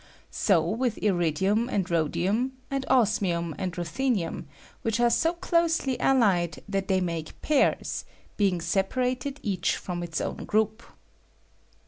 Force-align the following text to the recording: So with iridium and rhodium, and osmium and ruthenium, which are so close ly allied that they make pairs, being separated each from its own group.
So 0.31 0.67
with 0.67 0.97
iridium 0.97 1.69
and 1.69 1.87
rhodium, 1.87 2.53
and 2.71 2.87
osmium 2.89 3.53
and 3.59 3.71
ruthenium, 3.77 4.45
which 4.81 4.99
are 4.99 5.11
so 5.11 5.33
close 5.33 5.85
ly 5.85 5.95
allied 5.99 6.63
that 6.67 6.87
they 6.87 6.99
make 6.99 7.39
pairs, 7.43 8.03
being 8.35 8.61
separated 8.61 9.39
each 9.43 9.75
from 9.75 10.01
its 10.01 10.19
own 10.19 10.45
group. 10.45 10.81